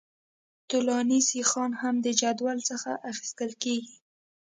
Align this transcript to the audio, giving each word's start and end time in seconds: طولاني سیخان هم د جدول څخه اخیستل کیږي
طولاني 0.69 1.19
سیخان 1.31 1.71
هم 1.81 1.95
د 2.05 2.07
جدول 2.21 2.57
څخه 2.69 2.91
اخیستل 3.11 3.51
کیږي 3.63 3.95